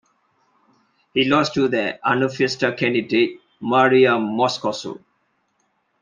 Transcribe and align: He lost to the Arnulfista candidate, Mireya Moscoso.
He 1.13 1.25
lost 1.25 1.53
to 1.53 1.67
the 1.67 1.99
Arnulfista 2.03 2.75
candidate, 2.75 3.39
Mireya 3.61 4.17
Moscoso. 4.19 4.99